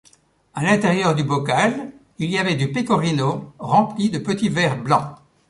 À 0.55 0.63
l'intérieur 0.63 1.13
du 1.13 1.23
bocal 1.23 1.91
il 2.17 2.31
y 2.31 2.39
avait 2.39 2.55
du 2.55 2.71
pecorino 2.71 3.53
rempli 3.59 4.09
de 4.09 4.17
petits 4.17 4.49
vers 4.49 4.81
blancs. 4.81 5.15